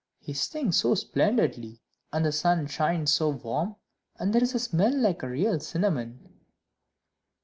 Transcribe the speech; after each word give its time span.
he 0.17 0.33
sings 0.33 0.77
so 0.77 0.95
splendidly. 0.95 1.79
And 2.11 2.25
the 2.25 2.31
sun 2.31 2.65
shines 2.65 3.13
so 3.13 3.29
warm, 3.29 3.75
and 4.17 4.33
there 4.33 4.41
is 4.41 4.55
a 4.55 4.59
smell 4.59 4.97
like 4.97 5.21
real 5.21 5.59
cinnamon!" 5.59 6.39